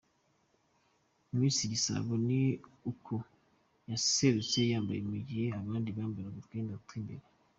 Miss 1.37 1.57
Igisabo 1.65 2.13
ni 2.27 2.41
uku 2.91 3.15
yaserutse 3.89 4.57
yambaye 4.71 5.01
mu 5.09 5.17
gihe 5.27 5.45
abandi 5.61 5.89
bambaraga 5.97 6.37
utwenda 6.41 6.75
tw’imbere 6.85 7.23